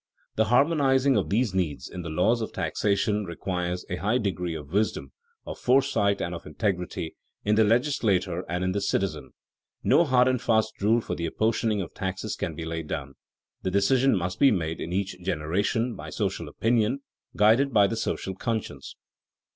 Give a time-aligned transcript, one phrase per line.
[0.35, 4.73] The harmonizing of these needs in the laws of taxation requires a high degree of
[4.73, 5.11] wisdom,
[5.45, 9.29] of foresight, and of integrity, in the legislator and in the citizen.
[9.83, 13.13] No hard and fast rule for the apportioning of taxes can be laid down.
[13.61, 17.01] The decision must be made in each generation by social opinion,
[17.35, 18.95] guided by the social conscience.